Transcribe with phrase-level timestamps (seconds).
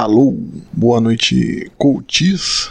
[0.00, 0.34] Alô,
[0.72, 2.70] boa noite, coaches,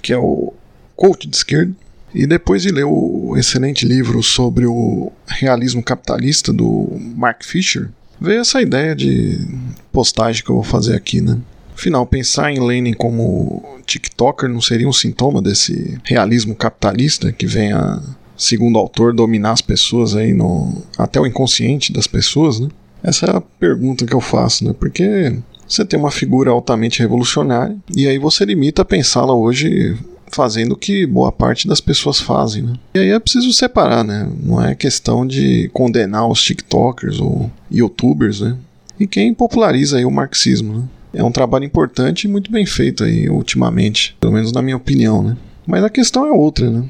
[0.00, 0.50] que é o
[0.96, 1.74] coach de esquerda.
[2.14, 8.40] E depois de ler o excelente livro sobre o realismo capitalista do Mark Fisher, veio
[8.40, 9.46] essa ideia de
[9.92, 11.38] postagem que eu vou fazer aqui, né?
[11.74, 17.74] Afinal, pensar em Lenin como TikToker não seria um sintoma desse realismo capitalista que vem
[17.74, 18.02] a,
[18.38, 22.70] segundo o autor, dominar as pessoas aí no até o inconsciente das pessoas, né?
[23.02, 24.72] Essa é a pergunta que eu faço, né?
[24.72, 25.34] Porque
[25.70, 29.96] você tem uma figura altamente revolucionária e aí você limita a pensá-la hoje
[30.32, 32.72] fazendo o que boa parte das pessoas fazem, né?
[32.94, 34.28] E aí é preciso separar, né?
[34.42, 38.56] Não é questão de condenar os TikTokers ou YouTubers, né?
[38.98, 40.84] E quem populariza aí o marxismo, né?
[41.12, 45.22] É um trabalho importante e muito bem feito aí ultimamente, pelo menos na minha opinião,
[45.22, 45.36] né?
[45.66, 46.84] Mas a questão é outra, né?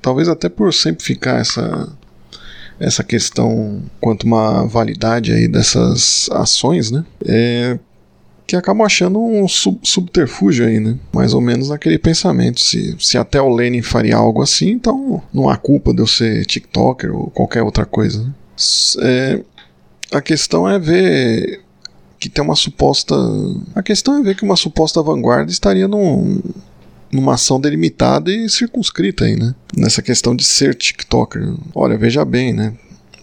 [0.00, 1.88] Talvez até por sempre ficar essa
[2.78, 7.04] essa questão quanto uma validade aí dessas ações, né?
[7.24, 7.78] É,
[8.46, 10.96] que acabam achando um sub subterfúgio aí, né?
[11.12, 12.60] Mais ou menos naquele pensamento.
[12.60, 16.46] Se, se até o Lenin faria algo assim, então não há culpa de eu ser
[16.46, 18.22] TikToker ou qualquer outra coisa.
[18.22, 18.32] Né?
[19.02, 19.44] É,
[20.12, 21.60] a questão é ver
[22.18, 23.14] que tem uma suposta.
[23.74, 26.40] A questão é ver que uma suposta vanguarda estaria num,
[27.10, 29.54] numa ação delimitada e circunscrita aí, né?
[29.76, 31.54] Nessa questão de ser TikToker.
[31.74, 32.74] Olha, veja bem, né?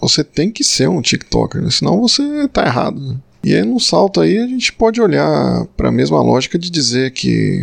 [0.02, 1.70] Você tem que ser um TikToker, né?
[1.72, 3.00] senão você tá errado.
[3.00, 3.16] Né?
[3.44, 7.12] E aí, no salto aí, a gente pode olhar para a mesma lógica de dizer
[7.12, 7.62] que,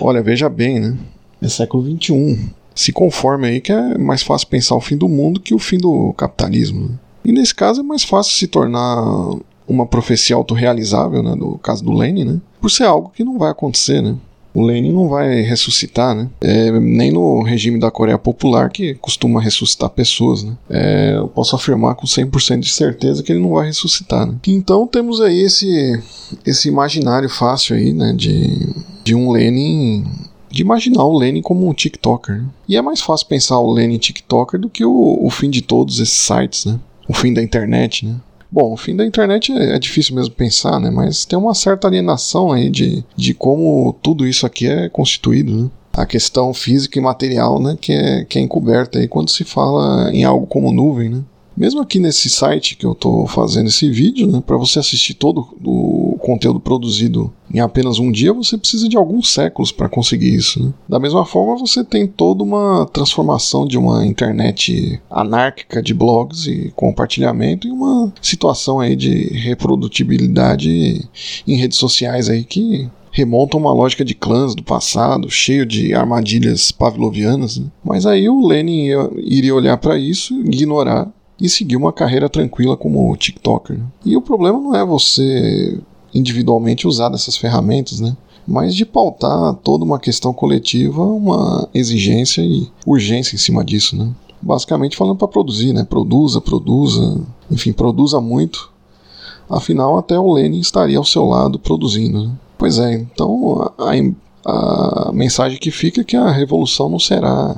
[0.00, 0.96] olha, veja bem, né?
[1.40, 2.50] É século XXI.
[2.74, 5.78] Se conforme aí que é mais fácil pensar o fim do mundo que o fim
[5.78, 6.88] do capitalismo.
[6.88, 6.94] Né?
[7.24, 9.02] E nesse caso é mais fácil se tornar
[9.66, 11.34] uma profecia autorrealizável, né?
[11.34, 12.40] Do caso do Lenin, né?
[12.60, 14.14] Por ser algo que não vai acontecer, né?
[14.56, 16.30] O Lenin não vai ressuscitar, né?
[16.40, 20.56] É, nem no regime da Coreia Popular, que costuma ressuscitar pessoas, né?
[20.70, 24.34] É, eu posso afirmar com 100% de certeza que ele não vai ressuscitar, né?
[24.46, 26.02] Então temos aí esse,
[26.46, 28.14] esse imaginário fácil aí, né?
[28.16, 30.06] De, de um Lenin
[30.50, 32.36] de imaginar o Lenin como um TikToker.
[32.36, 32.48] Né?
[32.66, 36.00] E é mais fácil pensar o Lenin TikToker do que o, o fim de todos
[36.00, 36.80] esses sites, né?
[37.06, 38.16] O fim da internet, né?
[38.50, 40.90] Bom, o fim da internet é, é, difícil mesmo pensar, né?
[40.90, 45.70] Mas tem uma certa alienação aí de, de como tudo isso aqui é constituído, né?
[45.92, 47.76] A questão física e material, né?
[47.80, 51.22] Que é, que é encoberta aí quando se fala em algo como nuvem, né?
[51.56, 55.48] Mesmo aqui nesse site que eu estou fazendo esse vídeo, né, para você assistir todo
[55.64, 60.62] o conteúdo produzido em apenas um dia, você precisa de alguns séculos para conseguir isso.
[60.62, 60.74] Né?
[60.88, 66.72] Da mesma forma, você tem toda uma transformação de uma internet anárquica de blogs e
[66.76, 71.08] compartilhamento em uma situação aí de reprodutibilidade
[71.46, 76.70] em redes sociais aí que remonta uma lógica de clãs do passado, cheio de armadilhas
[76.70, 77.56] pavlovianas.
[77.56, 77.66] Né?
[77.82, 83.14] Mas aí o Lenin iria olhar para isso, ignorar e seguir uma carreira tranquila como
[83.16, 83.78] TikToker.
[83.78, 83.84] Né?
[84.04, 85.78] E o problema não é você
[86.14, 88.16] individualmente usar dessas ferramentas, né?
[88.46, 94.08] mas de pautar toda uma questão coletiva, uma exigência e urgência em cima disso, né?
[94.40, 95.82] Basicamente falando para produzir, né?
[95.82, 97.20] Produza, produza,
[97.50, 98.70] enfim, produza muito.
[99.50, 102.26] Afinal, até o Lenin estaria ao seu lado produzindo.
[102.26, 102.32] Né?
[102.56, 103.92] Pois é, então a,
[105.08, 107.56] a, mensagem que fica é que a revolução não será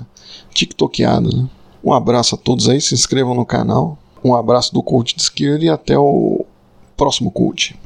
[0.54, 1.48] tiktokeada, né?
[1.82, 3.98] Um abraço a todos aí, se inscrevam no canal.
[4.24, 6.44] Um abraço do coach de esquerda e até o
[6.96, 7.78] próximo coach.